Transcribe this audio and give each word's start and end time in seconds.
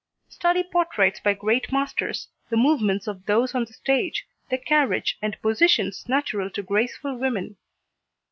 Study 0.29 0.63
portraits 0.63 1.19
by 1.19 1.35
great 1.35 1.71
masters, 1.71 2.27
the 2.49 2.57
movements 2.57 3.05
of 3.05 3.27
those 3.27 3.53
on 3.53 3.65
the 3.65 3.73
stage, 3.73 4.25
the 4.49 4.57
carriage 4.57 5.19
and 5.21 5.39
positions 5.43 6.05
natural 6.09 6.49
to 6.49 6.63
graceful 6.63 7.15
women. 7.15 7.55